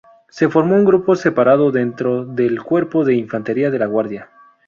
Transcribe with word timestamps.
Se 0.29 0.49
formó 0.49 0.73
un 0.73 0.83
grupo 0.83 1.15
separado 1.15 1.69
dentro 1.69 2.25
del 2.25 2.63
cuerpo 2.63 3.05
de 3.05 3.13
Infantería 3.13 3.69
de 3.69 3.77
la 3.77 3.85
Guardia. 3.85 4.31